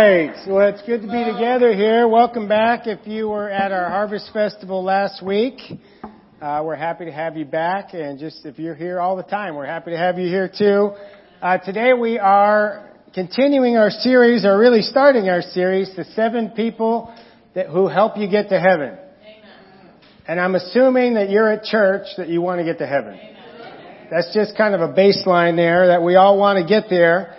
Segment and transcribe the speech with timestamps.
[0.00, 0.46] right.
[0.46, 2.06] Well, it's good to be together here.
[2.06, 2.86] Welcome back.
[2.86, 5.58] If you were at our Harvest Festival last week,
[6.40, 7.94] uh, we're happy to have you back.
[7.94, 10.92] And just if you're here all the time, we're happy to have you here too.
[11.42, 17.12] Uh, today we are continuing our series, or really starting our series, the seven people
[17.54, 18.96] that, who help you get to heaven.
[20.28, 23.18] And I'm assuming that you're at church that you want to get to heaven.
[24.12, 27.34] That's just kind of a baseline there that we all want to get there.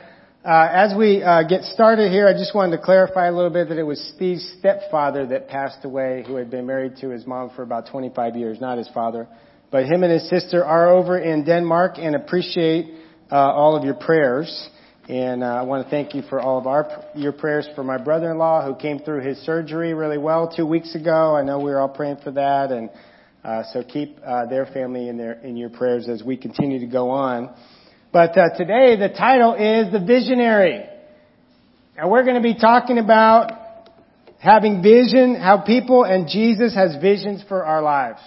[0.49, 3.69] Uh, as we uh, get started here, I just wanted to clarify a little bit
[3.69, 7.51] that it was Steve's stepfather that passed away, who had been married to his mom
[7.55, 9.27] for about 25 years, not his father.
[9.69, 12.95] But him and his sister are over in Denmark and appreciate
[13.31, 14.69] uh, all of your prayers.
[15.07, 17.99] And uh, I want to thank you for all of our your prayers for my
[17.99, 21.35] brother-in-law who came through his surgery really well two weeks ago.
[21.35, 22.89] I know we were all praying for that, and
[23.43, 26.87] uh, so keep uh, their family in their in your prayers as we continue to
[26.87, 27.53] go on.
[28.11, 30.83] But uh, today the title is The Visionary.
[31.95, 33.51] And we're going to be talking about
[34.39, 38.19] having vision, how people and Jesus has visions for our lives.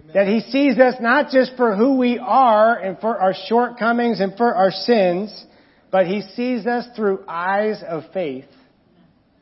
[0.00, 0.12] Amen.
[0.14, 4.34] That He sees us not just for who we are and for our shortcomings and
[4.36, 5.44] for our sins,
[5.90, 8.46] but He sees us through eyes of faith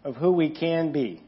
[0.03, 1.23] of who we can be.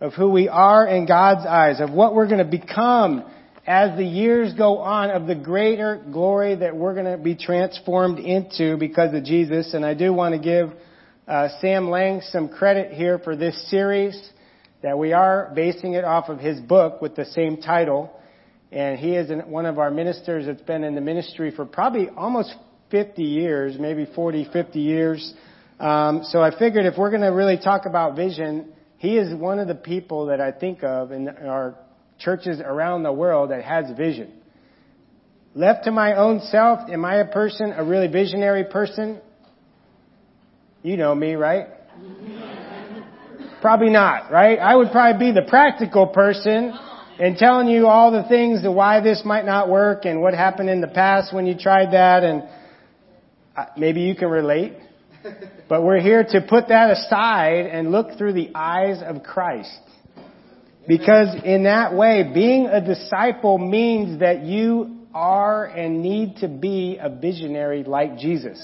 [0.00, 3.24] Of who we are in God's eyes, of what we're going to become
[3.66, 8.18] as the years go on of the greater glory that we're going to be transformed
[8.18, 9.72] into because of Jesus.
[9.72, 10.70] And I do want to give
[11.26, 14.30] uh, Sam Laing some credit here for this series
[14.82, 18.14] that we are basing it off of his book with the same title.
[18.70, 22.54] And he is one of our ministers that's been in the ministry for probably almost
[22.90, 25.32] 50 years, maybe 40, 50 years.
[25.80, 29.58] Um, so I figured if we're going to really talk about vision, he is one
[29.58, 31.76] of the people that I think of in our
[32.18, 34.32] churches around the world that has vision.
[35.54, 39.20] Left to my own self, am I a person, a really visionary person?
[40.82, 41.68] You know me, right?
[43.60, 44.58] probably not, right?
[44.58, 46.72] I would probably be the practical person
[47.18, 50.68] and telling you all the things, the why this might not work and what happened
[50.68, 52.42] in the past when you tried that and
[53.56, 54.74] uh, maybe you can relate.
[55.66, 59.80] But we're here to put that aside and look through the eyes of Christ.
[60.86, 66.98] Because in that way, being a disciple means that you are and need to be
[67.00, 68.62] a visionary like Jesus.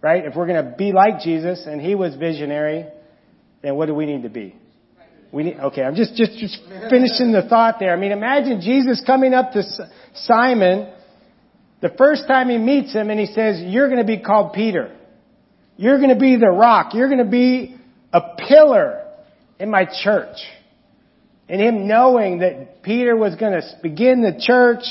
[0.00, 0.24] Right?
[0.24, 2.86] If we're going to be like Jesus and he was visionary,
[3.62, 4.54] then what do we need to be?
[5.32, 6.56] We need, okay, I'm just, just, just
[6.88, 7.92] finishing the thought there.
[7.92, 9.62] I mean, imagine Jesus coming up to
[10.14, 10.92] Simon
[11.82, 14.96] the first time he meets him and he says, you're going to be called Peter.
[15.76, 16.94] You're going to be the rock.
[16.94, 17.76] You're going to be
[18.12, 19.04] a pillar
[19.58, 20.36] in my church
[21.48, 24.84] and him knowing that Peter was going to begin the church,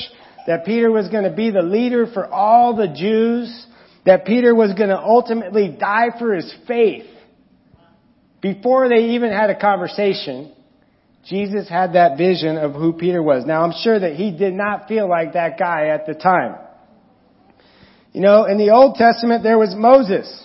[0.47, 3.65] that Peter was going to be the leader for all the Jews,
[4.05, 7.05] that Peter was going to ultimately die for his faith.
[8.41, 10.53] Before they even had a conversation,
[11.25, 13.45] Jesus had that vision of who Peter was.
[13.45, 16.55] Now I'm sure that he did not feel like that guy at the time.
[18.13, 20.44] You know, in the Old Testament there was Moses.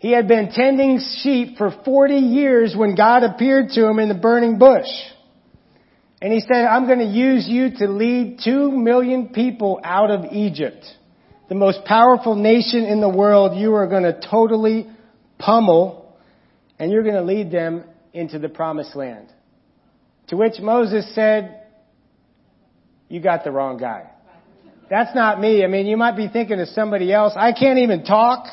[0.00, 4.14] He had been tending sheep for 40 years when God appeared to him in the
[4.14, 4.88] burning bush.
[6.22, 10.32] And he said, I'm going to use you to lead two million people out of
[10.32, 10.86] Egypt.
[11.50, 14.88] The most powerful nation in the world, you are going to totally
[15.38, 16.16] pummel
[16.78, 17.84] and you're going to lead them
[18.14, 19.28] into the promised land.
[20.28, 21.62] To which Moses said,
[23.10, 24.08] you got the wrong guy.
[24.88, 25.62] That's not me.
[25.62, 27.34] I mean, you might be thinking of somebody else.
[27.36, 28.46] I can't even talk.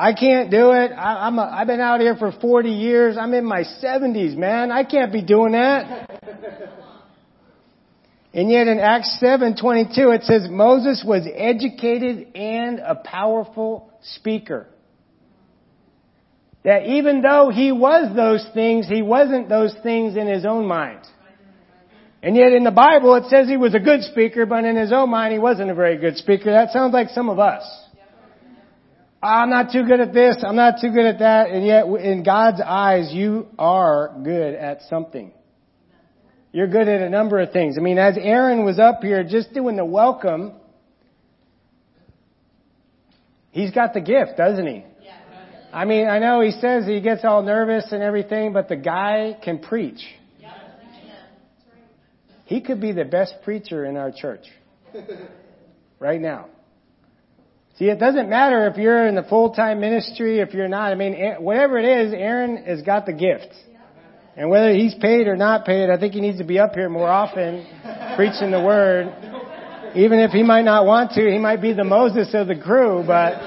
[0.00, 0.92] I can't do it.
[0.92, 3.18] I, I'm a, I've been out here for 40 years.
[3.18, 4.72] I'm in my 70s, man.
[4.72, 6.10] I can't be doing that.
[8.32, 14.68] and yet in Acts 7:22 it says Moses was educated and a powerful speaker.
[16.64, 21.00] That even though he was those things, he wasn't those things in his own mind.
[22.22, 24.94] And yet in the Bible it says he was a good speaker, but in his
[24.94, 26.52] own mind he wasn't a very good speaker.
[26.52, 27.89] That sounds like some of us.
[29.22, 32.22] I'm not too good at this, I'm not too good at that, and yet in
[32.22, 35.32] God's eyes, you are good at something.
[36.52, 37.76] You're good at a number of things.
[37.78, 40.52] I mean, as Aaron was up here just doing the welcome,
[43.50, 44.84] he's got the gift, doesn't he?
[45.72, 49.36] I mean, I know he says he gets all nervous and everything, but the guy
[49.42, 50.00] can preach.
[52.46, 54.44] He could be the best preacher in our church
[56.00, 56.46] right now.
[57.80, 60.92] See, it doesn't matter if you're in the full-time ministry, if you're not.
[60.92, 63.54] I mean, whatever it is, Aaron has got the gift.
[64.36, 66.90] And whether he's paid or not paid, I think he needs to be up here
[66.90, 67.64] more often
[68.16, 69.06] preaching the word.
[69.96, 73.02] Even if he might not want to, he might be the Moses of the crew,
[73.06, 73.40] but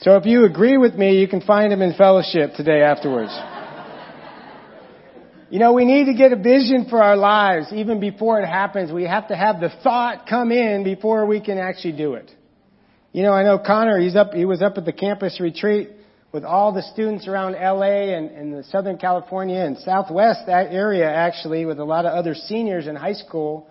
[0.00, 3.30] So if you agree with me, you can find him in fellowship today afterwards.
[5.48, 8.90] You know, we need to get a vision for our lives even before it happens.
[8.90, 12.34] We have to have the thought come in before we can actually do it.
[13.18, 15.90] You know, I know Connor, he's up, he was up at the campus retreat
[16.30, 21.10] with all the students around LA and, and the Southern California and Southwest that area
[21.10, 23.68] actually with a lot of other seniors in high school,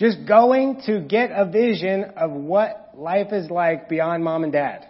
[0.00, 4.88] just going to get a vision of what life is like beyond mom and dad.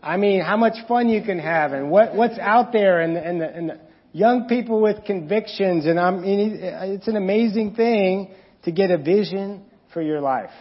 [0.00, 3.40] I mean, how much fun you can have and what, what's out there and, and,
[3.40, 3.80] the, and the
[4.12, 5.86] young people with convictions.
[5.86, 8.32] And I mean, it's an amazing thing
[8.62, 10.52] to get a vision for your life.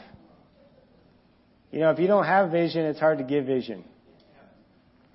[1.74, 3.84] You know, if you don't have vision, it's hard to give vision.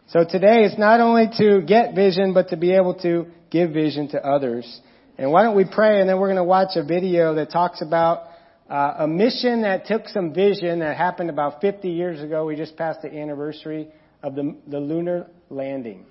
[0.08, 4.08] So today it's not only to get vision, but to be able to give vision
[4.08, 4.80] to others.
[5.16, 7.80] And why don't we pray and then we're going to watch a video that talks
[7.80, 8.24] about
[8.68, 12.46] uh, a mission that took some vision that happened about 50 years ago.
[12.46, 13.86] We just passed the anniversary
[14.24, 16.06] of the, the lunar landing.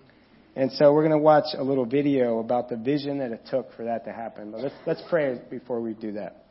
[0.56, 3.74] And so we're going to watch a little video about the vision that it took
[3.76, 4.52] for that to happen.
[4.52, 6.47] But let's, let's pray before we do that.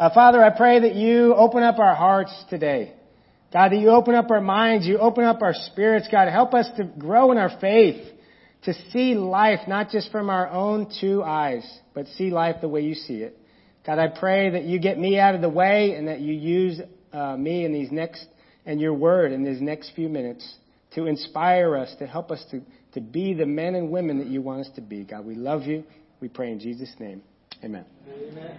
[0.00, 2.94] Uh, Father, I pray that you open up our hearts today.
[3.52, 6.08] God, that you open up our minds, you open up our spirits.
[6.10, 8.02] God, help us to grow in our faith,
[8.62, 12.80] to see life not just from our own two eyes, but see life the way
[12.80, 13.36] you see it.
[13.84, 16.80] God, I pray that you get me out of the way and that you use
[17.12, 18.24] uh, me in these next
[18.64, 20.50] and your word in these next few minutes
[20.94, 22.62] to inspire us, to help us to,
[22.94, 25.04] to be the men and women that you want us to be.
[25.04, 25.84] God, we love you.
[26.22, 27.20] We pray in Jesus' name.
[27.62, 27.84] Amen.
[28.08, 28.56] Amen.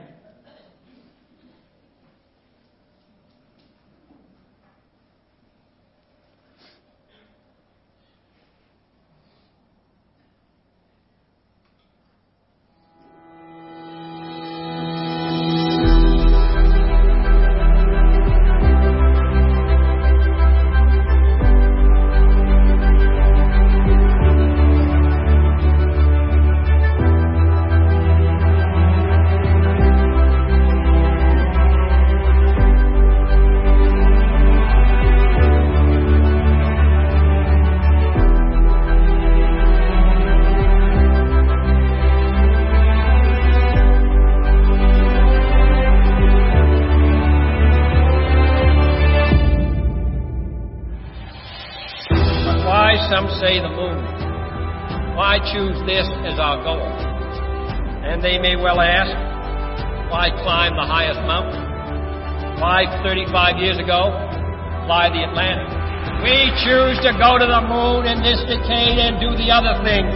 [66.22, 70.12] We choose to go to the moon in this decade and do the other things,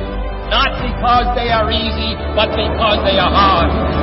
[0.51, 3.94] not because they are easy, but because they are hard.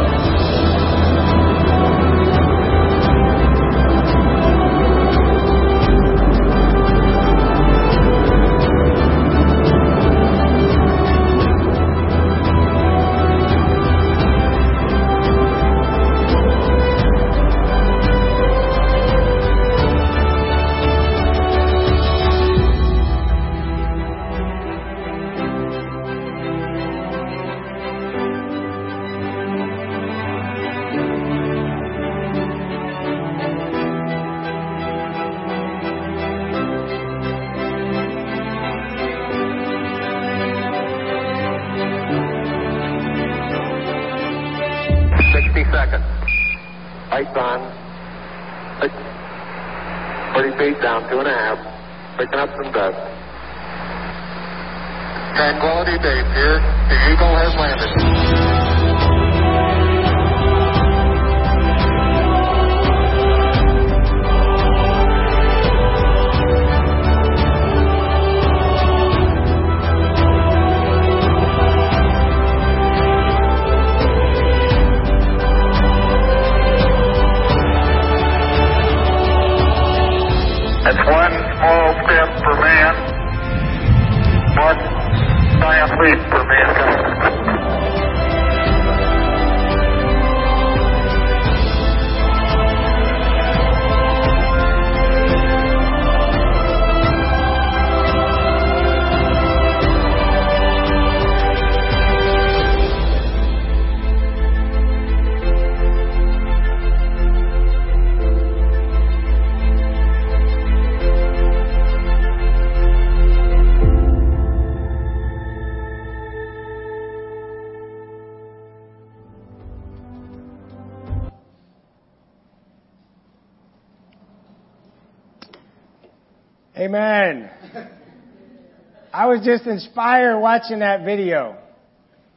[129.32, 131.56] Was just inspired watching that video.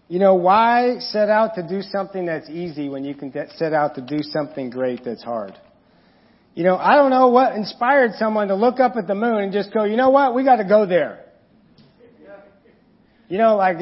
[0.08, 3.96] You know, why set out to do something that's easy when you can set out
[3.96, 5.58] to do something great that's hard?
[6.54, 9.52] You know, I don't know what inspired someone to look up at the moon and
[9.52, 11.26] just go, you know what, we gotta go there.
[13.28, 13.78] You know, like,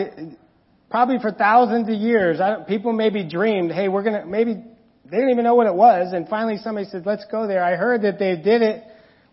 [0.90, 5.44] probably for thousands of years, people maybe dreamed, hey, we're gonna, maybe, they didn't even
[5.44, 7.62] know what it was, and finally somebody said, let's go there.
[7.62, 8.84] I heard that they did it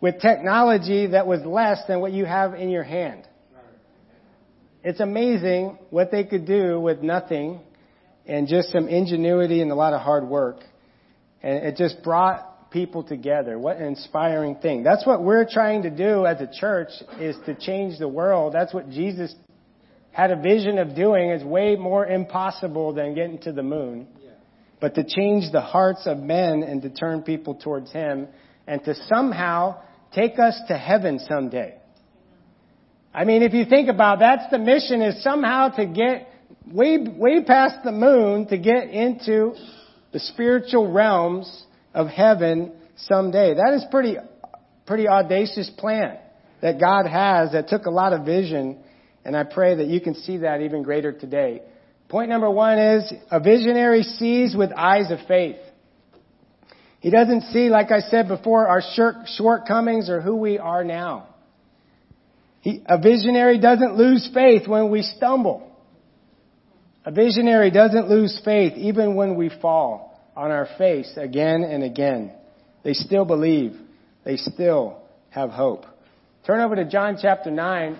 [0.00, 3.28] with technology that was less than what you have in your hand.
[4.82, 7.60] It's amazing what they could do with nothing
[8.26, 10.60] and just some ingenuity and a lot of hard work.
[11.42, 13.58] And it just brought people together.
[13.58, 14.82] What an inspiring thing.
[14.82, 18.54] That's what we're trying to do as a church is to change the world.
[18.54, 19.34] That's what Jesus
[20.12, 21.30] had a vision of doing.
[21.30, 24.06] It's way more impossible than getting to the moon.
[24.80, 28.28] But to change the hearts of men and to turn people towards Him
[28.66, 29.82] and to somehow
[30.14, 31.79] take us to heaven someday.
[33.12, 36.29] I mean, if you think about that's the mission is somehow to get
[36.71, 39.55] way, way past the moon to get into
[40.12, 43.55] the spiritual realms of heaven someday.
[43.55, 44.17] That is pretty,
[44.87, 46.19] pretty audacious plan
[46.62, 48.79] that God has that took a lot of vision
[49.25, 51.62] and I pray that you can see that even greater today.
[52.09, 55.57] Point number one is a visionary sees with eyes of faith.
[57.00, 58.83] He doesn't see, like I said before, our
[59.26, 61.29] shortcomings or who we are now.
[62.61, 65.67] He, a visionary doesn't lose faith when we stumble.
[67.05, 72.33] A visionary doesn't lose faith even when we fall on our face again and again.
[72.83, 73.76] They still believe.
[74.25, 75.00] They still
[75.31, 75.87] have hope.
[76.47, 77.99] Turn over to John chapter 9,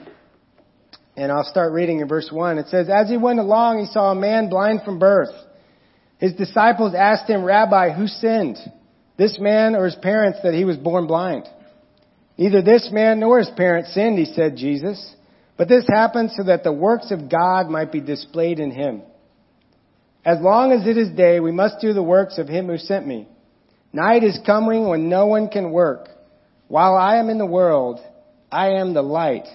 [1.17, 2.59] and I'll start reading in verse 1.
[2.59, 5.35] It says, As he went along, he saw a man blind from birth.
[6.19, 8.59] His disciples asked him, Rabbi, who sinned?
[9.17, 11.45] This man or his parents that he was born blind?
[12.41, 15.15] Neither this man nor his parents sinned, he said, Jesus.
[15.59, 19.03] But this happened so that the works of God might be displayed in him.
[20.25, 23.07] As long as it is day, we must do the works of him who sent
[23.07, 23.29] me.
[23.93, 26.09] Night is coming when no one can work.
[26.69, 28.01] While I am in the world,
[28.51, 29.47] I am the light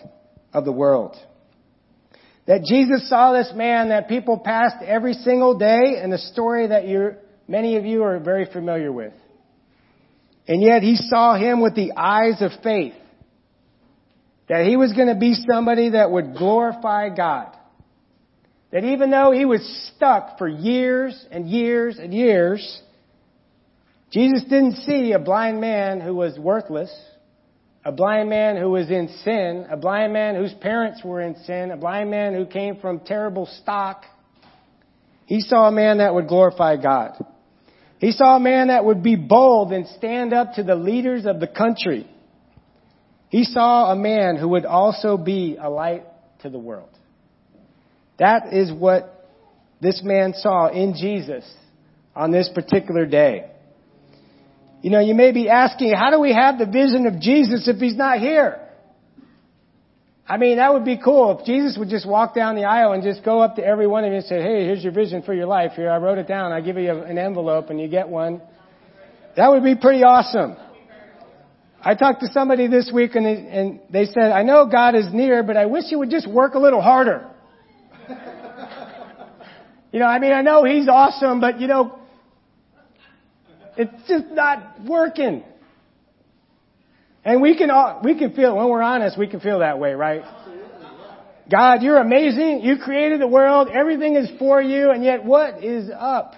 [0.53, 1.15] of the world.
[2.45, 6.87] That Jesus saw this man that people passed every single day and the story that
[6.87, 7.15] you
[7.47, 9.13] many of you are very familiar with.
[10.47, 12.93] And yet he saw him with the eyes of faith.
[14.47, 17.55] That he was going to be somebody that would glorify God.
[18.71, 19.61] That even though he was
[19.95, 22.81] stuck for years and years and years,
[24.11, 26.93] Jesus didn't see a blind man who was worthless,
[27.83, 31.71] a blind man who was in sin, a blind man whose parents were in sin,
[31.71, 34.03] a blind man who came from terrible stock.
[35.25, 37.23] He saw a man that would glorify God.
[37.99, 41.39] He saw a man that would be bold and stand up to the leaders of
[41.39, 42.07] the country.
[43.29, 46.03] He saw a man who would also be a light
[46.41, 46.89] to the world.
[48.19, 49.29] That is what
[49.81, 51.45] this man saw in Jesus
[52.15, 53.49] on this particular day.
[54.81, 57.77] You know, you may be asking, how do we have the vision of Jesus if
[57.77, 58.64] he's not here?
[60.27, 63.03] I mean, that would be cool if Jesus would just walk down the aisle and
[63.03, 65.35] just go up to every one of you and say, hey, here's your vision for
[65.35, 65.73] your life.
[65.75, 66.51] Here, I wrote it down.
[66.51, 68.41] I give you an envelope and you get one.
[69.37, 70.57] That would be pretty awesome.
[71.79, 75.05] I talked to somebody this week and they, and they said, I know God is
[75.13, 77.29] near, but I wish you would just work a little harder.
[79.91, 81.99] you know, I mean, I know He's awesome, but you know,
[83.77, 85.43] it's just not working.
[87.25, 89.93] And we can all, we can feel, when we're honest, we can feel that way,
[89.93, 90.21] right?
[91.51, 92.61] God, you're amazing.
[92.63, 93.67] You created the world.
[93.71, 94.91] Everything is for you.
[94.91, 96.33] And yet what is up?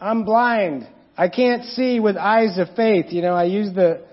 [0.00, 0.86] I'm blind.
[1.16, 3.06] I can't see with eyes of faith.
[3.10, 4.04] You know, I use the,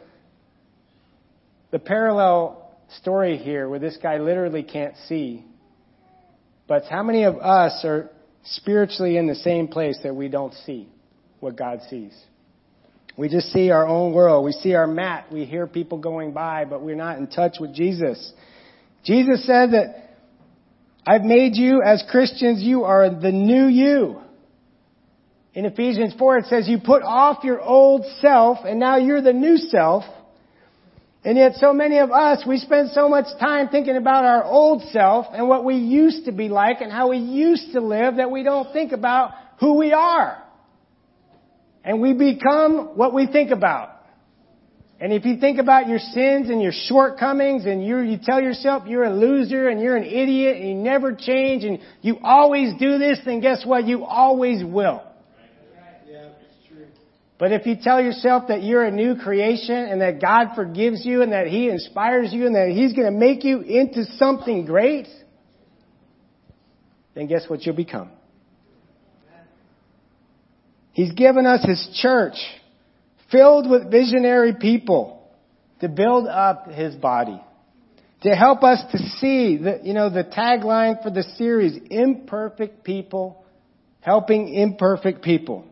[1.71, 5.45] the parallel story here where this guy literally can't see.
[6.67, 8.09] But how many of us are
[8.43, 10.89] spiritually in the same place that we don't see
[11.39, 12.13] what God sees?
[13.17, 14.45] We just see our own world.
[14.45, 15.27] We see our mat.
[15.31, 18.33] We hear people going by, but we're not in touch with Jesus.
[19.03, 20.17] Jesus said that
[21.05, 24.21] I've made you as Christians, you are the new you.
[25.53, 29.33] In Ephesians 4 it says you put off your old self and now you're the
[29.33, 30.03] new self.
[31.23, 34.83] And yet so many of us, we spend so much time thinking about our old
[34.91, 38.31] self and what we used to be like and how we used to live that
[38.31, 40.40] we don't think about who we are.
[41.83, 43.89] And we become what we think about.
[45.01, 48.83] And if you think about your sins and your shortcomings and you you tell yourself
[48.85, 52.99] you're a loser and you're an idiot and you never change and you always do
[52.99, 53.87] this, then guess what?
[53.87, 55.01] You always will.
[56.07, 56.29] Yeah,
[57.39, 61.23] But if you tell yourself that you're a new creation and that God forgives you
[61.23, 65.07] and that He inspires you and that He's going to make you into something great,
[67.15, 68.11] then guess what you'll become?
[70.93, 72.35] He's given us His church
[73.31, 75.29] filled with visionary people
[75.79, 77.41] to build up His body.
[78.23, 83.41] To help us to see the, you know, the tagline for the series, imperfect people
[84.01, 85.65] helping imperfect people.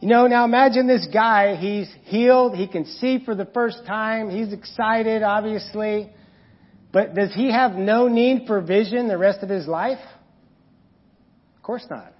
[0.00, 4.30] You know, now imagine this guy, he's healed, he can see for the first time,
[4.30, 6.10] he's excited, obviously.
[6.92, 10.00] But does he have no need for vision the rest of his life?
[11.56, 12.12] Of course not.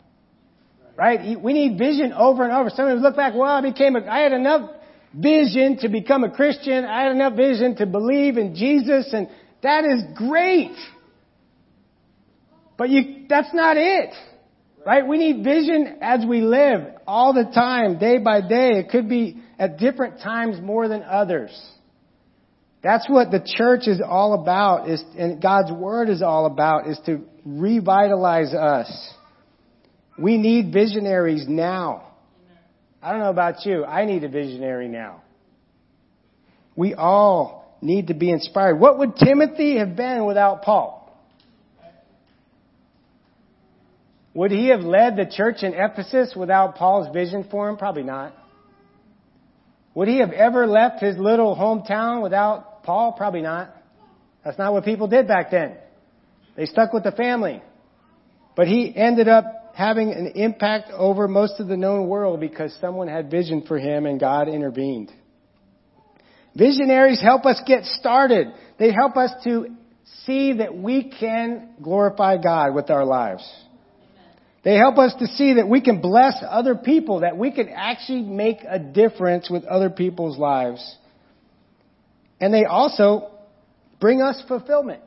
[0.96, 1.40] Right?
[1.40, 2.70] We need vision over and over.
[2.70, 4.70] Somebody look back, well, I became a, I had enough
[5.14, 6.84] vision to become a Christian.
[6.84, 9.28] I had enough vision to believe in Jesus and
[9.62, 10.76] that is great.
[12.76, 14.10] But you, that's not it.
[14.84, 15.06] Right?
[15.06, 18.70] We need vision as we live all the time, day by day.
[18.80, 21.50] It could be at different times more than others.
[22.82, 26.98] That's what the church is all about is, and God's Word is all about is
[27.06, 29.14] to revitalize us.
[30.18, 32.08] We need visionaries now.
[33.02, 33.84] I don't know about you.
[33.84, 35.22] I need a visionary now.
[36.76, 38.78] We all need to be inspired.
[38.78, 41.00] What would Timothy have been without Paul?
[44.34, 47.76] Would he have led the church in Ephesus without Paul's vision for him?
[47.76, 48.32] Probably not.
[49.94, 53.12] Would he have ever left his little hometown without Paul?
[53.12, 53.74] Probably not.
[54.42, 55.76] That's not what people did back then.
[56.56, 57.62] They stuck with the family.
[58.56, 63.08] But he ended up having an impact over most of the known world because someone
[63.08, 65.10] had vision for him and God intervened.
[66.54, 68.48] Visionaries help us get started.
[68.78, 69.68] They help us to
[70.24, 73.50] see that we can glorify God with our lives.
[74.64, 78.22] They help us to see that we can bless other people, that we can actually
[78.22, 80.96] make a difference with other people's lives.
[82.40, 83.30] And they also
[84.00, 85.00] bring us fulfillment.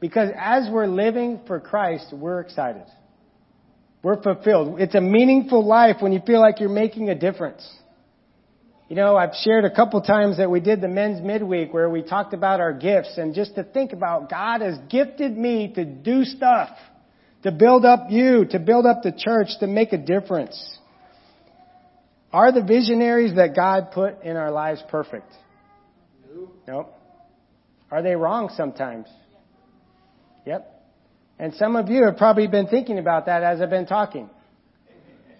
[0.00, 2.84] Because as we're living for Christ, we're excited.
[4.02, 4.80] We're fulfilled.
[4.80, 7.68] It's a meaningful life when you feel like you're making a difference.
[8.88, 12.02] You know, I've shared a couple times that we did the men's midweek where we
[12.02, 16.24] talked about our gifts and just to think about God has gifted me to do
[16.24, 16.70] stuff
[17.42, 20.78] to build up you, to build up the church, to make a difference.
[22.32, 25.30] Are the visionaries that God put in our lives perfect?
[26.34, 26.50] No.
[26.66, 26.94] Nope.
[27.90, 29.06] Are they wrong sometimes?
[30.46, 30.71] Yep.
[31.38, 34.30] And some of you have probably been thinking about that as I've been talking.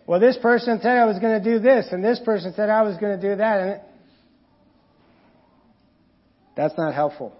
[0.06, 2.82] Well, this person said I was going to do this, and this person said I
[2.82, 3.82] was going to do that, and it,
[6.56, 7.36] that's not helpful.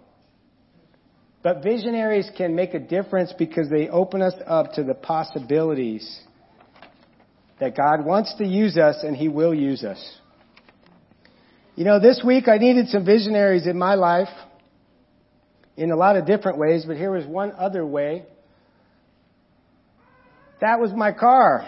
[1.42, 6.20] But visionaries can make a difference because they open us up to the possibilities
[7.58, 10.18] that God wants to use us and He will use us.
[11.74, 14.28] You know, this week I needed some visionaries in my life
[15.76, 18.24] in a lot of different ways, but here was one other way.
[20.62, 21.66] That was my car.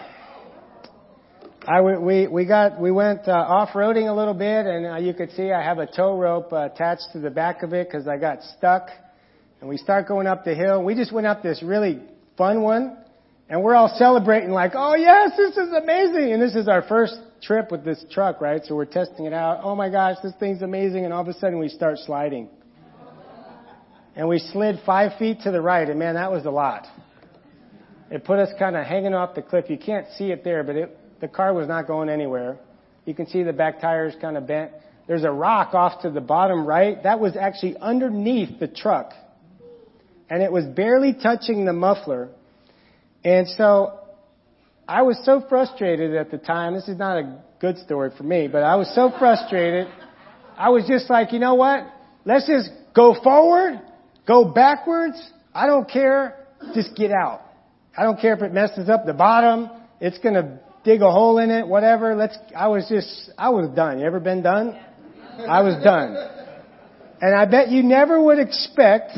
[1.67, 5.31] I, we, we got, we went uh, off-roading a little bit and uh, you could
[5.33, 8.15] see I have a tow rope uh, attached to the back of it because I
[8.15, 8.87] got stuck
[9.59, 10.81] and we start going up the hill.
[10.81, 11.99] We just went up this really
[12.37, 12.95] fun one,
[13.49, 16.31] and we're all celebrating like, oh yes, this is amazing.
[16.31, 18.61] And this is our first trip with this truck, right?
[18.63, 19.59] So we're testing it out.
[19.61, 21.03] Oh my gosh, this thing's amazing.
[21.03, 22.47] And all of a sudden we start sliding.
[24.15, 26.87] And we slid five feet to the right, and man, that was a lot.
[28.11, 29.65] It put us kind of hanging off the cliff.
[29.69, 32.57] You can't see it there, but it, the car was not going anywhere.
[33.05, 34.71] You can see the back tires kind of bent.
[35.07, 37.01] There's a rock off to the bottom right.
[37.03, 39.13] That was actually underneath the truck
[40.29, 42.29] and it was barely touching the muffler.
[43.23, 43.99] And so
[44.87, 46.73] I was so frustrated at the time.
[46.73, 49.87] This is not a good story for me, but I was so frustrated.
[50.57, 51.85] I was just like, you know what?
[52.25, 53.81] Let's just go forward,
[54.27, 55.21] go backwards.
[55.53, 56.47] I don't care.
[56.73, 57.41] Just get out.
[57.97, 59.69] I don't care if it messes up the bottom.
[60.01, 62.15] It's going to dig a hole in it, whatever.
[62.15, 63.99] Let's, I was just, I was done.
[63.99, 64.77] You ever been done?
[65.39, 66.15] I was done.
[67.21, 69.17] And I bet you never would expect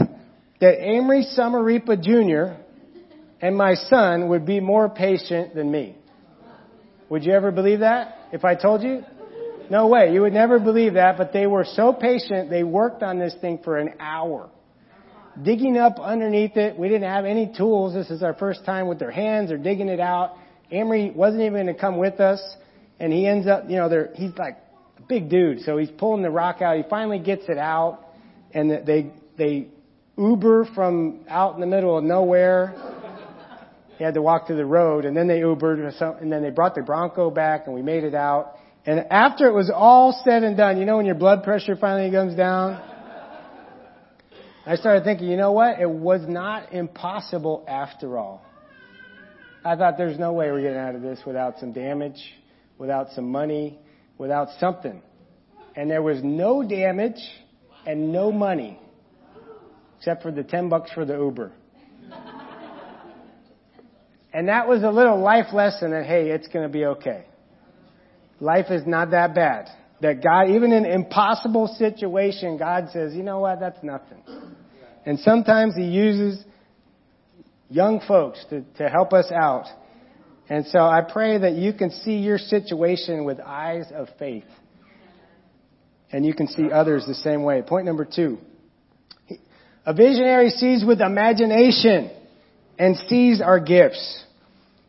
[0.60, 2.62] that Amory Samaripa Jr.
[3.42, 5.96] and my son would be more patient than me.
[7.10, 9.04] Would you ever believe that if I told you?
[9.70, 10.13] No way.
[10.13, 13.60] You would never believe that, but they were so patient, they worked on this thing
[13.63, 14.50] for an hour.
[15.43, 16.78] Digging up underneath it.
[16.78, 17.93] We didn't have any tools.
[17.93, 19.50] This is our first time with their hands.
[19.50, 20.36] They're digging it out.
[20.71, 22.41] Amory wasn't even going to come with us.
[23.00, 24.58] And he ends up, you know, he's like
[24.97, 25.62] a big dude.
[25.62, 26.78] So he's pulling the rock out.
[26.78, 28.00] He finally gets it out.
[28.54, 29.67] And they, they
[30.17, 32.73] Uber from out in the middle of nowhere.
[33.97, 36.73] he had to walk through the road, and then they Ubered, and then they brought
[36.73, 38.56] the Bronco back, and we made it out.
[38.86, 42.10] And after it was all said and done, you know when your blood pressure finally
[42.10, 42.82] comes down?
[44.67, 45.80] I started thinking, you know what?
[45.80, 48.43] It was not impossible after all.
[49.63, 52.21] I thought there's no way we're getting out of this without some damage,
[52.77, 53.80] without some money,
[54.17, 55.01] without something.
[55.77, 57.21] And there was no damage
[57.86, 58.77] and no money
[59.97, 61.53] except for the 10 bucks for the Uber.
[64.34, 67.23] And that was a little life lesson that, hey, it's going to be okay.
[68.41, 69.69] Life is not that bad.
[70.02, 74.22] That God, even in impossible situation, God says, you know what, that's nothing.
[75.06, 76.44] And sometimes He uses
[77.70, 79.66] young folks to, to help us out.
[80.50, 84.46] And so I pray that you can see your situation with eyes of faith.
[86.12, 87.62] And you can see others the same way.
[87.62, 88.38] Point number two.
[89.86, 92.12] A visionary sees with imagination
[92.78, 94.24] and sees our gifts.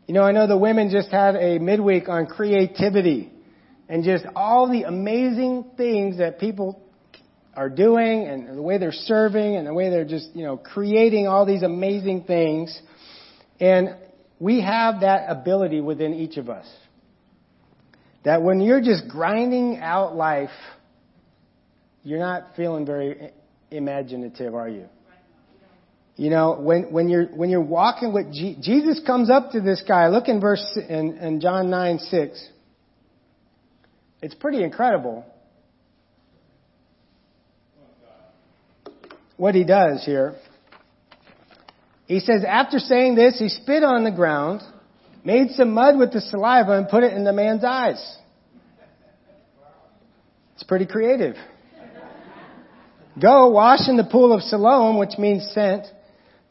[0.07, 3.31] You know, I know the women just had a midweek on creativity
[3.89, 6.79] and just all the amazing things that people
[7.55, 11.27] are doing and the way they're serving and the way they're just, you know, creating
[11.27, 12.79] all these amazing things.
[13.59, 13.97] And
[14.39, 16.67] we have that ability within each of us.
[18.23, 20.51] That when you're just grinding out life,
[22.03, 23.31] you're not feeling very
[23.71, 24.85] imaginative, are you?
[26.15, 29.81] You know, when, when you're, when you're walking with Je- Jesus comes up to this
[29.87, 32.49] guy, look in verse, in, in John 9, 6.
[34.21, 35.25] It's pretty incredible.
[39.37, 40.35] What he does here.
[42.05, 44.61] He says, after saying this, he spit on the ground,
[45.23, 48.17] made some mud with the saliva, and put it in the man's eyes.
[50.55, 51.35] It's pretty creative.
[53.21, 55.85] Go wash in the pool of Siloam, which means sent.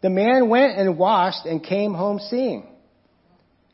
[0.01, 2.67] The man went and washed and came home seeing.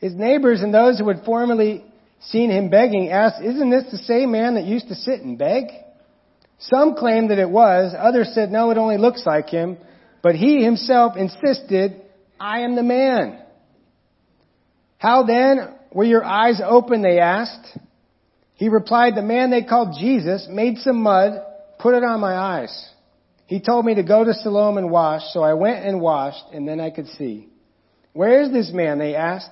[0.00, 1.84] His neighbors and those who had formerly
[2.28, 5.64] seen him begging asked, Isn't this the same man that used to sit and beg?
[6.58, 7.94] Some claimed that it was.
[7.98, 9.78] Others said, No, it only looks like him.
[10.22, 12.00] But he himself insisted,
[12.40, 13.40] I am the man.
[14.98, 17.02] How then were your eyes open?
[17.02, 17.78] They asked.
[18.54, 21.42] He replied, The man they called Jesus made some mud,
[21.78, 22.90] put it on my eyes.
[23.46, 26.66] He told me to go to Siloam and wash, so I went and washed, and
[26.66, 27.48] then I could see.
[28.14, 28.98] Where is this man?
[28.98, 29.50] They asked.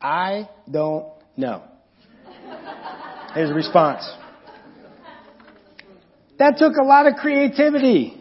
[0.00, 1.64] I don't know.
[3.38, 4.02] His response.
[6.38, 8.20] That took a lot of creativity.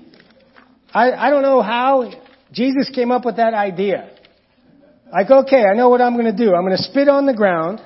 [0.94, 2.12] I, I don't know how
[2.52, 4.12] Jesus came up with that idea.
[5.12, 6.54] Like, okay, I know what I'm going to do.
[6.54, 7.82] I'm going to spit on the ground,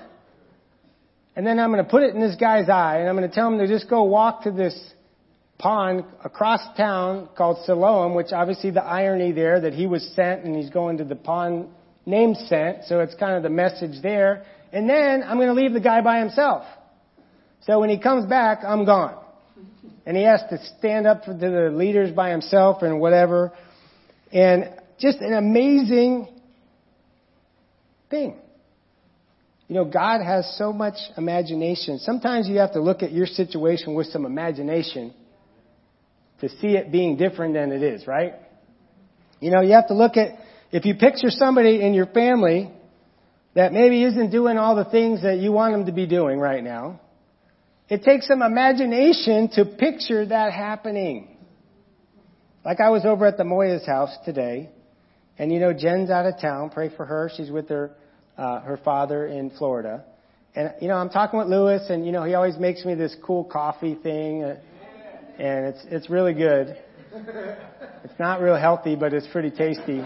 [1.35, 3.33] and then I'm going to put it in this guy's eye, and I'm going to
[3.33, 4.77] tell him to just go walk to this
[5.57, 10.55] pond across town called Siloam, which obviously the irony there that he was sent and
[10.55, 11.67] he's going to the pond
[12.05, 14.43] named sent, so it's kind of the message there.
[14.73, 16.65] And then I'm going to leave the guy by himself.
[17.65, 19.17] So when he comes back, I'm gone.
[20.05, 23.51] And he has to stand up to the leaders by himself and whatever.
[24.31, 24.69] And
[24.99, 26.27] just an amazing
[28.09, 28.35] thing.
[29.67, 31.99] You know, God has so much imagination.
[31.99, 35.13] Sometimes you have to look at your situation with some imagination
[36.41, 38.33] to see it being different than it is, right?
[39.39, 40.39] You know, you have to look at,
[40.71, 42.71] if you picture somebody in your family
[43.55, 46.63] that maybe isn't doing all the things that you want them to be doing right
[46.63, 46.99] now,
[47.91, 51.35] it takes some imagination to picture that happening.
[52.63, 54.69] Like I was over at the Moya's house today,
[55.37, 56.69] and you know Jen's out of town.
[56.69, 57.29] Pray for her.
[57.35, 57.91] She's with her
[58.37, 60.05] uh, her father in Florida.
[60.55, 63.13] And you know I'm talking with Lewis, and you know he always makes me this
[63.21, 64.55] cool coffee thing, uh,
[65.37, 66.77] and it's it's really good.
[68.05, 70.01] It's not real healthy, but it's pretty tasty.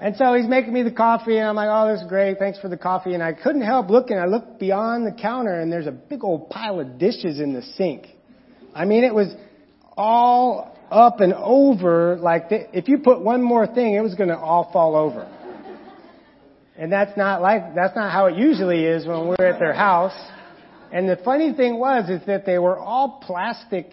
[0.00, 2.38] And so he's making me the coffee, and I'm like, oh, this is great.
[2.38, 3.12] Thanks for the coffee.
[3.12, 4.16] And I couldn't help looking.
[4.16, 7.60] I looked beyond the counter, and there's a big old pile of dishes in the
[7.60, 8.06] sink.
[8.74, 9.34] I mean, it was
[9.98, 12.16] all up and over.
[12.16, 15.28] Like, if you put one more thing, it was going to all fall over.
[16.78, 20.18] And that's not like, that's not how it usually is when we're at their house.
[20.90, 23.90] And the funny thing was, is that they were all plastic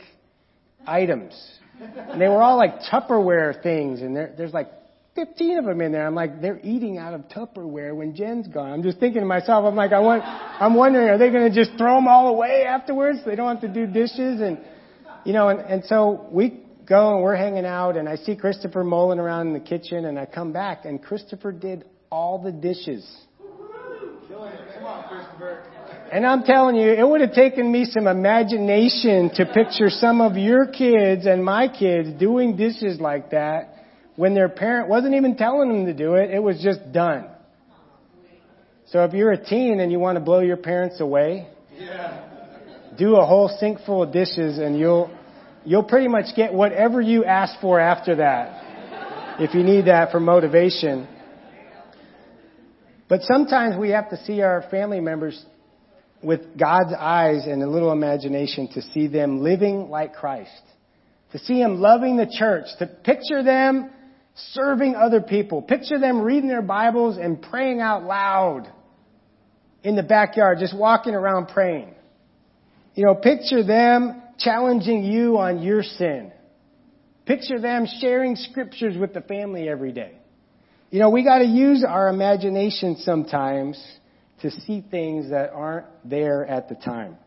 [0.85, 1.33] items.
[1.97, 4.71] And they were all like Tupperware things, and there, there's like
[5.17, 6.05] 15 of them in there.
[6.05, 8.71] I'm like, they're eating out of Tupperware when Jen's gone.
[8.71, 11.55] I'm just thinking to myself, I'm like, I want, I'm wondering, are they going to
[11.55, 13.19] just throw them all away afterwards?
[13.25, 14.59] They don't have to do dishes and,
[15.25, 18.83] you know, and, and so we go and we're hanging out and I see Christopher
[18.83, 23.03] mulling around in the kitchen and I come back and Christopher did all the dishes.
[26.11, 30.37] And I'm telling you, it would have taken me some imagination to picture some of
[30.37, 33.76] your kids and my kids doing dishes like that
[34.17, 37.29] when their parent wasn't even telling them to do it, it was just done.
[38.87, 42.95] So if you're a teen and you want to blow your parents away, yeah.
[42.97, 45.15] do a whole sink full of dishes and you'll,
[45.65, 49.37] you'll pretty much get whatever you ask for after that.
[49.39, 51.07] if you need that for motivation.
[53.07, 55.45] But sometimes we have to see our family members
[56.23, 60.49] with God's eyes and a little imagination to see them living like Christ.
[61.33, 62.65] To see them loving the church.
[62.79, 63.91] To picture them
[64.53, 65.61] serving other people.
[65.61, 68.71] Picture them reading their Bibles and praying out loud
[69.83, 71.93] in the backyard, just walking around praying.
[72.93, 76.31] You know, picture them challenging you on your sin.
[77.25, 80.13] Picture them sharing scriptures with the family every day.
[80.89, 83.81] You know, we gotta use our imagination sometimes
[84.41, 87.17] to see things that aren't there at the time.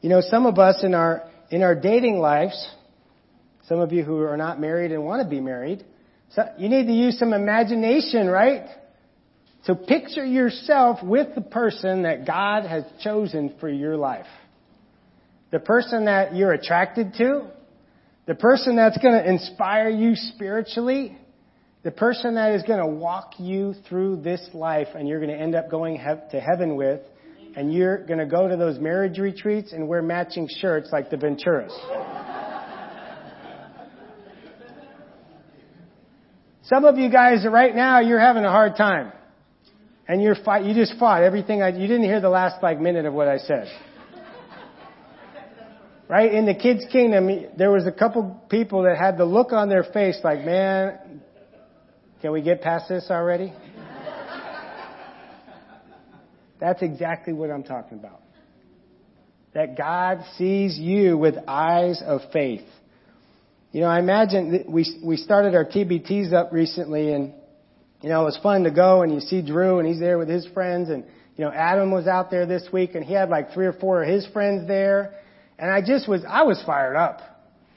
[0.00, 2.68] You know, some of us in our, in our dating lives,
[3.68, 5.84] some of you who are not married and want to be married,
[6.34, 8.66] so you need to use some imagination, right?
[9.66, 14.26] To picture yourself with the person that God has chosen for your life.
[15.50, 17.48] The person that you're attracted to,
[18.26, 21.18] the person that's going to inspire you spiritually,
[21.82, 25.40] the person that is going to walk you through this life and you're going to
[25.40, 27.00] end up going to heaven with,
[27.54, 31.16] and you're going to go to those marriage retreats and wear matching shirts like the
[31.16, 32.31] Venturas.
[36.64, 39.12] Some of you guys right now, you're having a hard time.
[40.06, 43.06] And you're fight, you just fought everything I, you didn't hear the last like minute
[43.06, 43.68] of what I said.
[46.08, 46.32] Right?
[46.34, 49.84] In the kids kingdom, there was a couple people that had the look on their
[49.84, 51.22] face like, man,
[52.20, 53.52] can we get past this already?
[56.60, 58.20] That's exactly what I'm talking about.
[59.54, 62.66] That God sees you with eyes of faith.
[63.72, 67.32] You know, I imagine we we started our TBTs up recently, and
[68.02, 70.28] you know it was fun to go and you see Drew and he's there with
[70.28, 71.04] his friends, and
[71.36, 74.02] you know Adam was out there this week and he had like three or four
[74.02, 75.14] of his friends there,
[75.58, 77.20] and I just was I was fired up.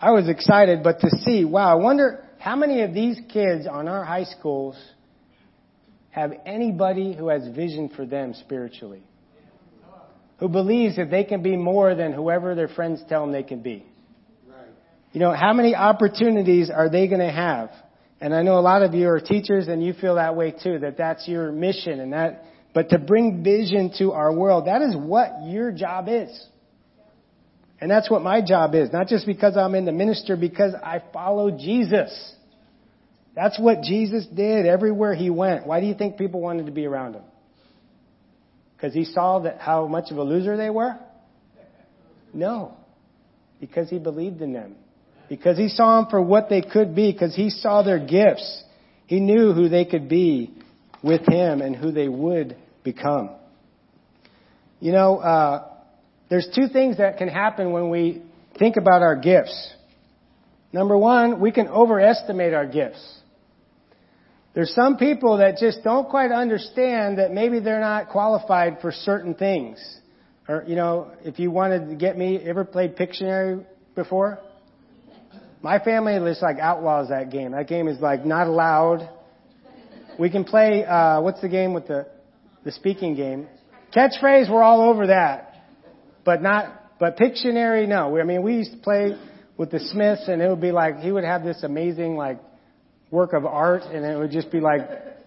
[0.01, 3.87] I was excited, but to see, wow, I wonder how many of these kids on
[3.87, 4.75] our high schools
[6.11, 9.03] have anybody who has vision for them spiritually?
[10.39, 13.61] Who believes that they can be more than whoever their friends tell them they can
[13.61, 13.85] be?
[15.15, 17.71] You know, how many opportunities are they going to have?
[18.19, 20.79] And I know a lot of you are teachers and you feel that way too,
[20.79, 24.93] that that's your mission and that, but to bring vision to our world, that is
[24.93, 26.45] what your job is.
[27.79, 28.91] And that's what my job is.
[28.91, 32.33] Not just because I'm in the minister, because I follow Jesus.
[33.35, 35.65] That's what Jesus did everywhere he went.
[35.65, 37.23] Why do you think people wanted to be around him?
[38.75, 40.99] Because he saw that how much of a loser they were?
[42.33, 42.75] No.
[43.61, 44.75] Because he believed in them.
[45.29, 47.11] Because he saw them for what they could be.
[47.11, 48.63] Because he saw their gifts.
[49.07, 50.53] He knew who they could be
[51.03, 53.31] with him and who they would become.
[54.79, 55.67] You know, uh,
[56.29, 58.23] there's two things that can happen when we
[58.57, 59.73] think about our gifts.
[60.73, 63.01] Number one, we can overestimate our gifts.
[64.53, 69.35] There's some people that just don't quite understand that maybe they're not qualified for certain
[69.35, 69.77] things.
[70.47, 74.39] Or, you know, if you wanted to get me, ever played Pictionary before?
[75.65, 77.53] My family is like outlaws that game.
[77.53, 79.09] That game is like not allowed.
[80.19, 82.05] We can play, uh, what's the game with the,
[82.63, 83.47] the speaking game?
[83.91, 85.55] Catchphrase, we're all over that
[86.23, 88.15] but not, but Pictionary, no.
[88.15, 89.17] I mean, we used to play
[89.57, 92.39] with the Smiths and it would be like, he would have this amazing like
[93.09, 94.81] work of art and it would just be like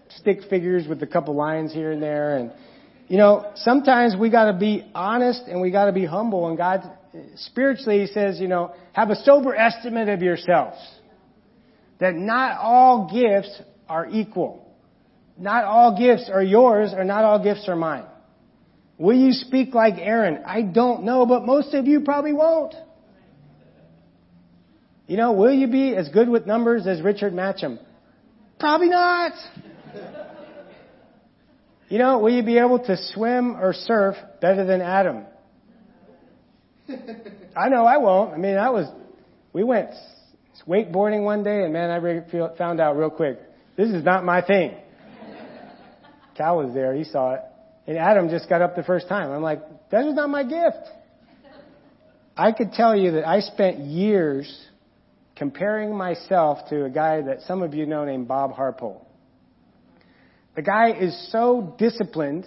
[0.07, 2.53] stick figures with a couple lines here and there and,
[3.09, 6.89] you know, sometimes we gotta be honest and we gotta be humble and God,
[7.35, 10.77] spiritually, He says, you know, have a sober estimate of yourselves.
[11.99, 14.65] That not all gifts are equal.
[15.37, 18.05] Not all gifts are yours or not all gifts are mine.
[18.97, 20.43] Will you speak like Aaron?
[20.45, 22.75] I don't know, but most of you probably won't.
[25.07, 27.79] You know, will you be as good with numbers as Richard Matcham?
[28.59, 29.31] Probably not.
[31.87, 35.25] You know, will you be able to swim or surf better than Adam?
[37.55, 38.33] I know I won't.
[38.33, 38.87] I mean, I was,
[39.53, 39.89] we went
[40.67, 43.39] wakeboarding one day and man, I found out real quick,
[43.75, 44.75] this is not my thing.
[46.35, 47.41] Cal was there, he saw it.
[47.87, 49.31] And Adam just got up the first time.
[49.31, 50.87] I'm like, that is not my gift.
[52.37, 54.49] I could tell you that I spent years
[55.35, 59.05] comparing myself to a guy that some of you know named Bob Harpole.
[60.55, 62.45] The guy is so disciplined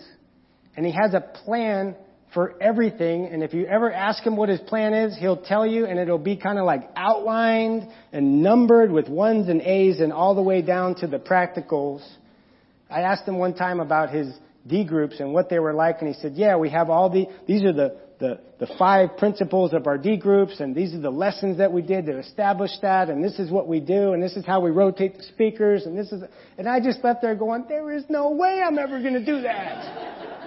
[0.77, 1.97] and he has a plan
[2.33, 3.27] for everything.
[3.27, 6.19] And if you ever ask him what his plan is, he'll tell you and it'll
[6.19, 10.63] be kind of like outlined and numbered with ones and A's and all the way
[10.63, 12.07] down to the practicals.
[12.91, 14.33] I asked him one time about his
[14.67, 17.27] D groups and what they were like and he said, yeah, we have all the,
[17.47, 21.11] these are the, the, the five principles of our D groups and these are the
[21.11, 24.37] lessons that we did to establish that and this is what we do and this
[24.37, 26.23] is how we rotate the speakers and this is,
[26.57, 29.43] and I just left there going, there is no way I'm ever going to do
[29.43, 30.42] that.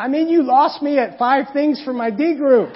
[0.00, 2.70] I mean, you lost me at five things for my D group.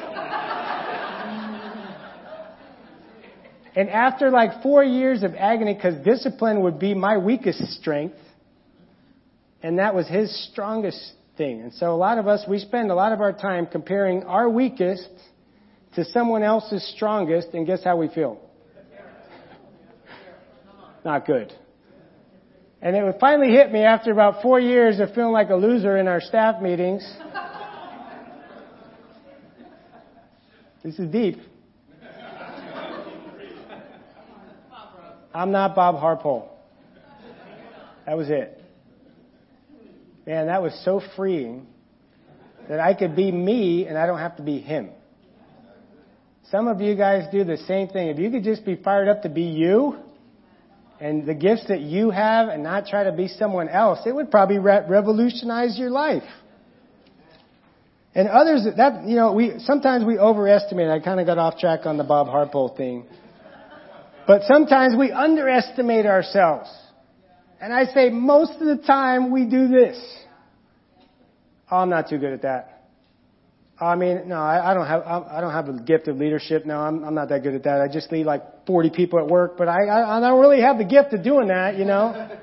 [3.74, 8.18] and after like four years of agony, because discipline would be my weakest strength,
[9.62, 11.62] and that was his strongest thing.
[11.62, 14.50] And so a lot of us, we spend a lot of our time comparing our
[14.50, 15.08] weakest
[15.94, 18.38] to someone else's strongest, and guess how we feel?
[21.06, 21.54] Not good.
[22.82, 26.06] And it finally hit me after about four years of feeling like a loser in
[26.06, 27.02] our staff meetings.
[30.82, 31.38] This is deep.
[35.34, 36.50] I'm not Bob Harpole.
[38.06, 38.62] That was it.
[40.26, 41.66] Man, that was so freeing
[42.68, 44.90] that I could be me and I don't have to be him.
[46.50, 48.08] Some of you guys do the same thing.
[48.08, 49.96] If you could just be fired up to be you
[51.00, 54.30] and the gifts that you have and not try to be someone else, it would
[54.30, 56.22] probably re- revolutionize your life.
[58.14, 60.88] And others, that, you know, we, sometimes we overestimate.
[60.88, 63.06] I kind of got off track on the Bob Harpole thing.
[64.26, 66.70] But sometimes we underestimate ourselves.
[67.60, 69.96] And I say most of the time we do this.
[71.70, 72.88] Oh, I'm not too good at that.
[73.80, 76.64] I mean, no, I, I don't have, I don't have a gift of leadership.
[76.64, 77.80] No, I'm, I'm not that good at that.
[77.80, 80.78] I just lead like 40 people at work, but I, I, I don't really have
[80.78, 82.38] the gift of doing that, you know.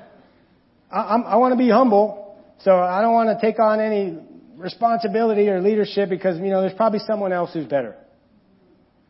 [0.90, 4.18] I, I'm, I want to be humble, so I don't want to take on any
[4.56, 7.96] responsibility or leadership because, you know, there's probably someone else who's better.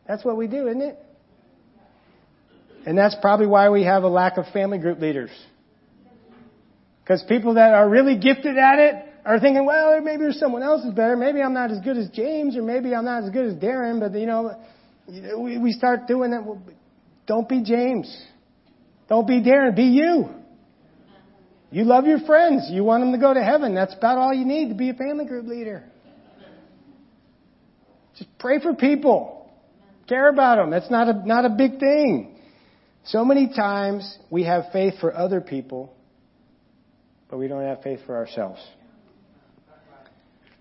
[0.09, 0.99] That's what we do, isn't it?
[2.85, 5.31] And that's probably why we have a lack of family group leaders.
[7.03, 8.95] Because people that are really gifted at it
[9.25, 11.17] are thinking, well, maybe there's someone else who's better.
[11.17, 14.01] Maybe I'm not as good as James, or maybe I'm not as good as Darren.
[14.01, 14.57] But you know,
[15.07, 16.43] we start doing that.
[17.27, 18.15] Don't be James.
[19.09, 19.77] Don't be Darren.
[19.77, 20.29] Be you.
[21.71, 22.69] You love your friends.
[22.71, 23.75] You want them to go to heaven.
[23.75, 25.85] That's about all you need to be a family group leader.
[28.19, 29.51] Just pray for people.
[30.07, 30.71] Care about them.
[30.71, 32.37] That's not a, not a big thing.
[33.05, 35.95] So many times we have faith for other people,
[37.31, 38.61] but we don't have faith for ourselves.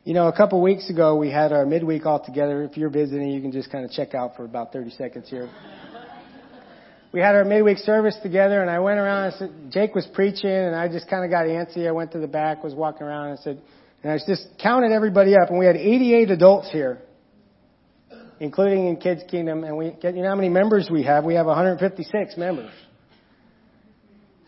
[0.03, 2.63] You know, a couple weeks ago we had our midweek all together.
[2.63, 5.49] If you're visiting, you can just kind of check out for about 30 seconds here.
[7.11, 10.49] We had our midweek service together and I went around and said, Jake was preaching
[10.49, 11.87] and I just kind of got antsy.
[11.87, 13.61] I went to the back, was walking around and said,
[14.03, 16.99] and I just counted everybody up and we had 88 adults here,
[18.39, 19.63] including in Kids Kingdom.
[19.65, 21.25] And we, you know how many members we have?
[21.25, 22.71] We have 156 members.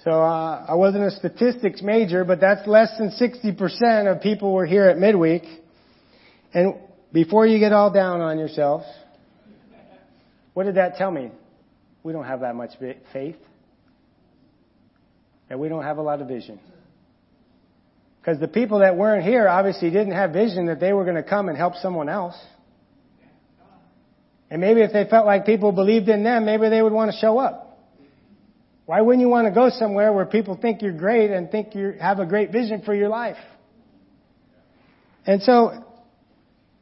[0.05, 4.65] So uh, I wasn't a statistics major, but that's less than 60% of people were
[4.65, 5.43] here at midweek.
[6.53, 6.75] And
[7.11, 8.85] before you get all down on yourselves,
[10.53, 11.31] what did that tell me?
[12.03, 12.71] We don't have that much
[13.13, 13.37] faith.
[15.49, 16.59] And we don't have a lot of vision.
[18.19, 21.23] Because the people that weren't here obviously didn't have vision that they were going to
[21.23, 22.37] come and help someone else.
[24.49, 27.17] And maybe if they felt like people believed in them, maybe they would want to
[27.17, 27.63] show up.
[28.85, 31.95] Why wouldn't you want to go somewhere where people think you're great and think you
[31.99, 33.37] have a great vision for your life?
[35.25, 35.83] And so,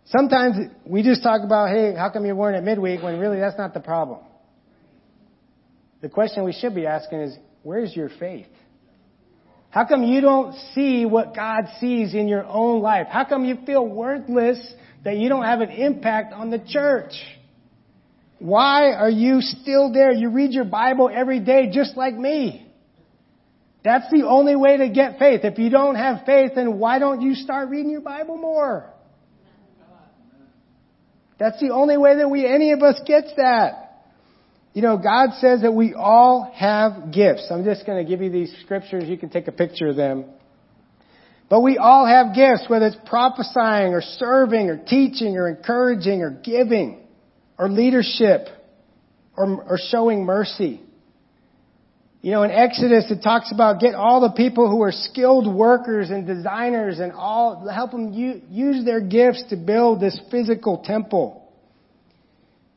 [0.06, 0.56] sometimes
[0.86, 3.74] we just talk about, hey, how come you weren't at midweek when really that's not
[3.74, 4.20] the problem.
[6.02, 8.48] The question we should be asking is, where's your faith?
[9.70, 13.08] How come you don't see what God sees in your own life?
[13.10, 14.74] How come you feel worthless
[15.06, 17.14] that you don't have an impact on the church?
[18.40, 20.12] Why are you still there?
[20.12, 22.68] You read your Bible every day just like me.
[23.84, 25.42] That's the only way to get faith.
[25.44, 28.92] If you don't have faith, then why don't you start reading your Bible more?
[31.40, 33.91] That's the only way that we, any of us gets that.
[34.74, 37.48] You know, God says that we all have gifts.
[37.52, 39.04] I'm just going to give you these scriptures.
[39.06, 40.26] You can take a picture of them.
[41.50, 46.32] But we all have gifts, whether it's prophesying or serving or teaching or encouraging or
[46.32, 47.00] giving
[47.60, 48.48] or leadership
[49.36, 50.82] or, or showing mercy.
[52.22, 56.12] You know, in Exodus, it talks about get all the people who are skilled workers
[56.12, 61.41] and designers and all, help them use their gifts to build this physical temple.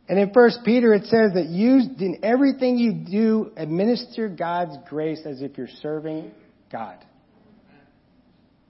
[0.08, 5.22] And in First Peter, it says that you, in everything you do, administer God's grace
[5.24, 6.30] as if you're serving
[6.70, 6.98] God.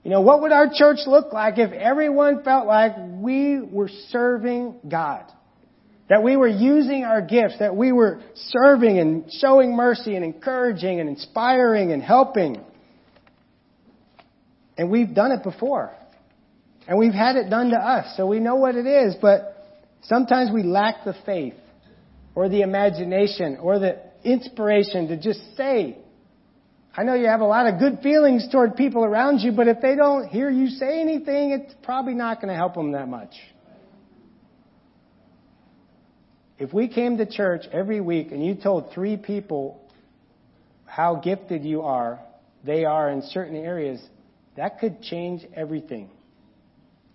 [0.03, 4.75] You know, what would our church look like if everyone felt like we were serving
[4.87, 5.25] God?
[6.07, 10.99] That we were using our gifts, that we were serving and showing mercy and encouraging
[10.99, 12.63] and inspiring and helping.
[14.77, 15.91] And we've done it before.
[16.87, 19.54] And we've had it done to us, so we know what it is, but
[20.07, 21.55] sometimes we lack the faith
[22.33, 25.97] or the imagination or the inspiration to just say,
[26.97, 29.81] I know you have a lot of good feelings toward people around you, but if
[29.81, 33.33] they don't hear you say anything, it's probably not going to help them that much.
[36.57, 39.81] If we came to church every week and you told three people
[40.85, 42.19] how gifted you are,
[42.63, 44.01] they are in certain areas,
[44.55, 46.09] that could change everything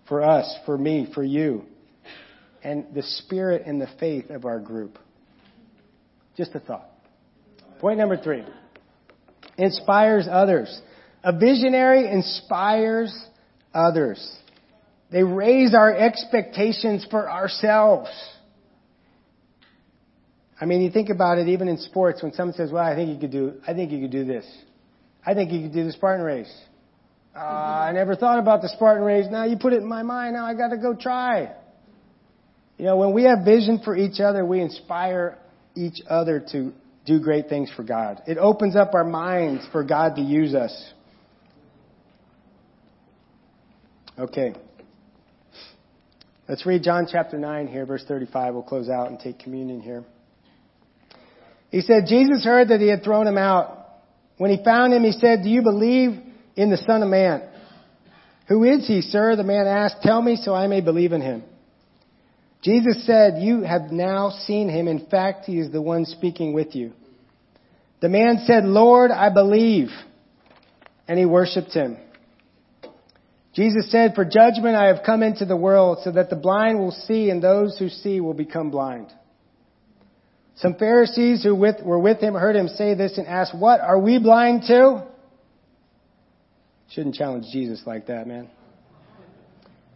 [0.07, 1.65] for us, for me, for you,
[2.63, 4.97] and the spirit and the faith of our group.
[6.37, 6.89] Just a thought.
[7.79, 8.43] Point number three
[9.57, 10.81] inspires others.
[11.23, 13.13] A visionary inspires
[13.73, 14.37] others.
[15.11, 18.09] They raise our expectations for ourselves.
[20.59, 23.09] I mean, you think about it even in sports when someone says, well, I think
[23.09, 24.45] you could do, I think you could do this.
[25.25, 26.51] I think you could do the Spartan race.
[27.35, 29.25] Uh, I never thought about the Spartan race.
[29.29, 30.35] Now you put it in my mind.
[30.35, 31.51] Now I got to go try.
[32.81, 35.37] You know, when we have vision for each other, we inspire
[35.75, 36.73] each other to
[37.05, 38.23] do great things for God.
[38.25, 40.91] It opens up our minds for God to use us.
[44.17, 44.55] Okay.
[46.49, 48.55] Let's read John chapter 9 here, verse 35.
[48.55, 50.03] We'll close out and take communion here.
[51.69, 53.77] He said, Jesus heard that he had thrown him out.
[54.37, 56.19] When he found him, he said, Do you believe
[56.55, 57.43] in the Son of Man.
[58.47, 59.35] Who is he, sir?
[59.35, 59.97] The man asked.
[60.01, 61.43] Tell me so I may believe in him.
[62.61, 64.87] Jesus said, You have now seen him.
[64.87, 66.93] In fact, he is the one speaking with you.
[68.01, 69.89] The man said, Lord, I believe.
[71.07, 71.97] And he worshiped him.
[73.53, 76.91] Jesus said, For judgment I have come into the world so that the blind will
[76.91, 79.11] see and those who see will become blind.
[80.55, 83.81] Some Pharisees who were with him heard him say this and asked, What?
[83.81, 85.01] Are we blind too?
[86.91, 88.49] Shouldn't challenge Jesus like that, man.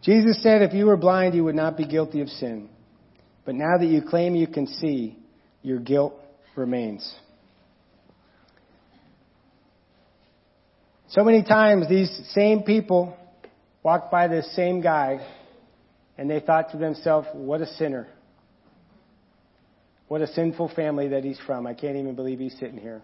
[0.02, 2.68] Jesus said, if you were blind, you would not be guilty of sin.
[3.44, 5.18] But now that you claim you can see,
[5.62, 6.14] your guilt
[6.54, 7.12] remains.
[11.08, 13.16] So many times these same people
[13.82, 15.26] walked by this same guy
[16.18, 18.08] and they thought to themselves, what a sinner.
[20.08, 21.66] What a sinful family that he's from.
[21.66, 23.02] I can't even believe he's sitting here.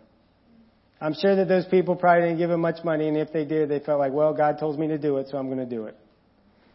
[1.01, 3.69] I'm sure that those people probably didn't give him much money, and if they did,
[3.69, 5.87] they felt like, well, God told me to do it, so I'm going to do
[5.87, 5.97] it.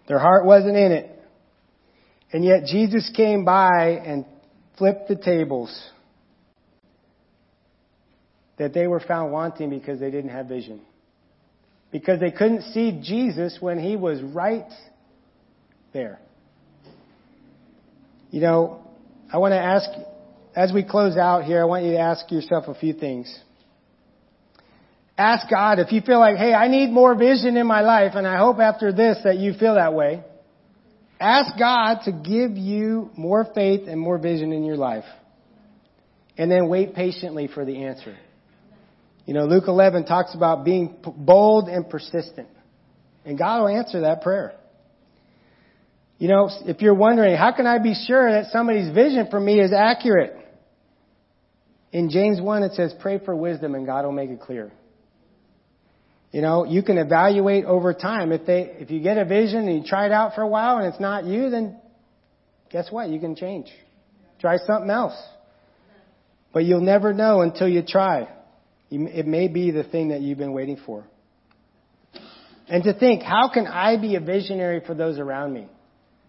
[0.07, 1.11] Their heart wasn't in it.
[2.31, 4.25] And yet Jesus came by and
[4.77, 5.89] flipped the tables.
[8.57, 10.81] That they were found wanting because they didn't have vision.
[11.91, 14.69] Because they couldn't see Jesus when he was right
[15.93, 16.19] there.
[18.29, 18.81] You know,
[19.31, 19.89] I want to ask,
[20.55, 23.33] as we close out here, I want you to ask yourself a few things.
[25.17, 28.27] Ask God if you feel like, hey, I need more vision in my life, and
[28.27, 30.23] I hope after this that you feel that way.
[31.19, 35.05] Ask God to give you more faith and more vision in your life.
[36.37, 38.15] And then wait patiently for the answer.
[39.25, 42.47] You know, Luke 11 talks about being bold and persistent.
[43.25, 44.53] And God will answer that prayer.
[46.19, 49.59] You know, if you're wondering, how can I be sure that somebody's vision for me
[49.59, 50.35] is accurate?
[51.91, 54.71] In James 1, it says, pray for wisdom and God will make it clear.
[56.31, 58.31] You know, you can evaluate over time.
[58.31, 60.77] If they, if you get a vision and you try it out for a while
[60.77, 61.79] and it's not you, then
[62.69, 63.09] guess what?
[63.09, 63.67] You can change.
[64.39, 65.15] Try something else.
[66.53, 68.27] But you'll never know until you try.
[68.89, 71.05] It may be the thing that you've been waiting for.
[72.69, 75.67] And to think, how can I be a visionary for those around me?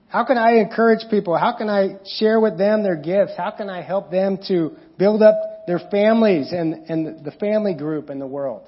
[0.08, 1.36] How can I encourage people?
[1.36, 3.32] How can I share with them their gifts?
[3.36, 8.08] How can I help them to build up their families and, and the family group
[8.08, 8.66] in the world?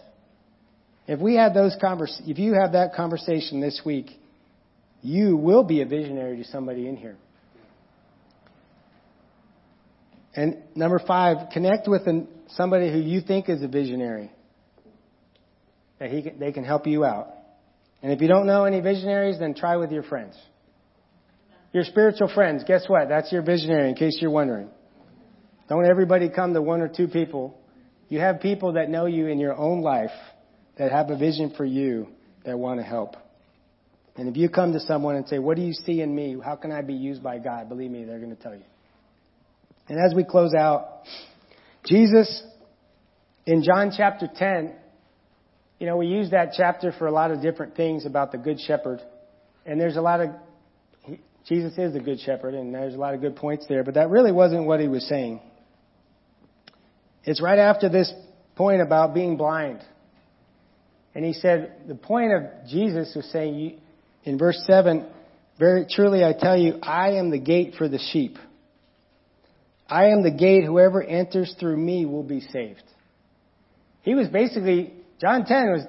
[1.11, 4.17] If we had those convers- if you have that conversation this week,
[5.03, 7.17] you will be a visionary to somebody in here.
[10.37, 14.31] And number five, connect with an, somebody who you think is a visionary.
[15.99, 17.35] That he can, they can help you out.
[18.05, 20.39] And if you don't know any visionaries, then try with your friends.
[21.73, 23.09] Your spiritual friends, guess what?
[23.09, 24.69] That's your visionary in case you're wondering.
[25.69, 27.59] Don't everybody come to one or two people.
[28.09, 30.13] You have people that know you in your own life
[30.81, 32.09] that have a vision for you
[32.47, 33.15] that want to help.
[34.17, 36.37] And if you come to someone and say, What do you see in me?
[36.43, 37.69] How can I be used by God?
[37.69, 38.65] Believe me, they're going to tell you.
[39.89, 41.03] And as we close out,
[41.85, 42.43] Jesus,
[43.45, 44.75] in John chapter 10,
[45.81, 48.59] You know, we use that chapter for a lot of different things about the Good
[48.59, 49.03] Shepherd.
[49.67, 50.31] And there's a lot of,
[51.47, 54.09] Jesus is the Good Shepherd, and there's a lot of good points there, but that
[54.09, 55.43] really wasn't what he was saying.
[57.25, 58.11] It's right after this
[58.57, 59.85] point about being blind.
[61.15, 63.81] And he said, the point of Jesus was saying,
[64.25, 65.07] in verse 7,
[65.59, 68.37] very truly I tell you, I am the gate for the sheep.
[69.89, 70.65] I am the gate.
[70.65, 72.85] Whoever enters through me will be saved.
[74.03, 75.83] He was basically, John 10 was,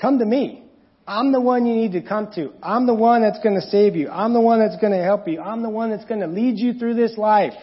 [0.00, 0.64] come to me.
[1.06, 2.52] I'm the one you need to come to.
[2.62, 4.10] I'm the one that's going to save you.
[4.10, 5.40] I'm the one that's going to help you.
[5.40, 7.54] I'm the one that's going to lead you through this life.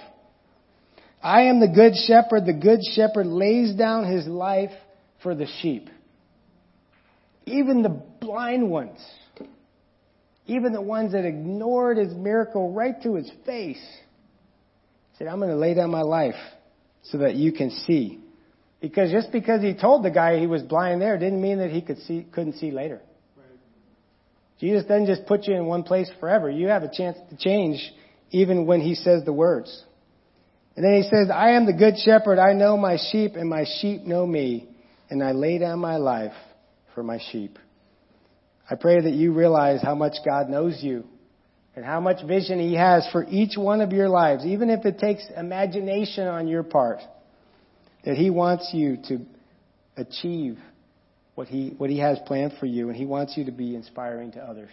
[1.22, 2.47] I am the good shepherd.
[2.47, 4.72] The good shepherd lays down his life
[5.22, 5.89] for the sheep.
[7.46, 9.00] Even the blind ones.
[10.48, 13.84] Even the ones that ignored his miracle right to his face.
[15.18, 16.36] Said, I'm going to lay down my life
[17.04, 18.20] so that you can see.
[18.82, 21.82] Because just because he told the guy he was blind there didn't mean that he
[21.82, 23.02] could see, couldn't see later.
[24.60, 26.50] Jesus doesn't just put you in one place forever.
[26.50, 27.91] You have a chance to change
[28.32, 29.84] even when he says the words.
[30.76, 32.39] And then he says, I am the good shepherd.
[32.39, 34.70] I know my sheep and my sheep know me
[35.10, 36.34] and I lay down my life
[36.96, 37.60] for my sheep.
[38.70, 41.04] I pray that you realize how much God knows you
[41.76, 44.98] and how much vision he has for each one of your lives, even if it
[44.98, 47.00] takes imagination on your part,
[48.06, 49.20] that he wants you to
[49.98, 50.58] achieve
[51.36, 54.32] what he, what he has planned for you, and he wants you to be inspiring
[54.32, 54.72] to others.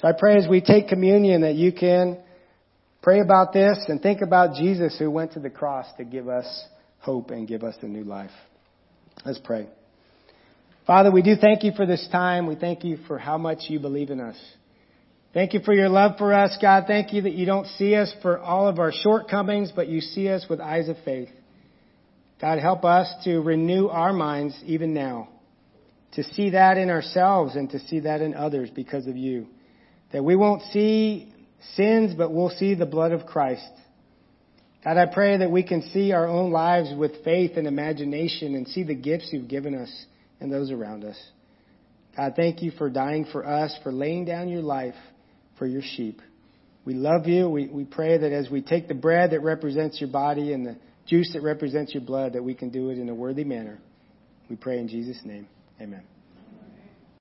[0.00, 2.18] So I pray as we take communion that you can
[3.02, 6.64] pray about this and think about Jesus who went to the cross to give us
[7.00, 8.30] hope and give us a new life.
[9.24, 9.68] Let's pray.
[10.86, 12.46] Father, we do thank you for this time.
[12.46, 14.36] We thank you for how much you believe in us.
[15.32, 16.84] Thank you for your love for us, God.
[16.86, 20.28] Thank you that you don't see us for all of our shortcomings, but you see
[20.28, 21.30] us with eyes of faith.
[22.40, 25.28] God, help us to renew our minds even now
[26.12, 29.46] to see that in ourselves and to see that in others because of you.
[30.12, 31.32] That we won't see
[31.74, 33.68] sins, but we'll see the blood of Christ.
[34.84, 38.68] God, I pray that we can see our own lives with faith and imagination and
[38.68, 39.90] see the gifts you've given us
[40.44, 41.20] and those around us.
[42.16, 44.94] God, thank you for dying for us, for laying down your life
[45.58, 46.20] for your sheep.
[46.84, 47.48] We love you.
[47.48, 50.76] We, we pray that as we take the bread that represents your body and the
[51.06, 53.78] juice that represents your blood, that we can do it in a worthy manner.
[54.48, 55.48] We pray in Jesus' name.
[55.80, 56.02] Amen.